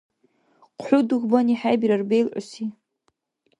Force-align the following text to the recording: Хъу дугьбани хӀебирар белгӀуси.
Хъу 0.83 0.99
дугьбани 1.07 1.55
хӀебирар 1.61 2.01
белгӀуси. 2.09 2.65